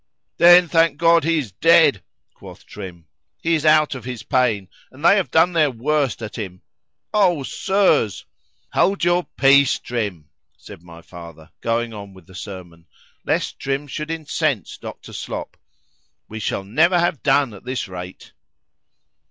[0.39, 2.01] ——[Then, thank God,——he is dead,
[2.33, 9.03] quoth Trim,—he is out of his pain,—and they have done their worst at him.—O Sirs!—Hold
[9.03, 12.87] your peace, Trim, said my father, going on with the sermon,
[13.25, 15.13] lest Trim should incense Dr.
[15.13, 18.31] Slop,—we shall never have done at this rate.